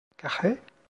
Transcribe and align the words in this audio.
Kahve? 0.17 0.55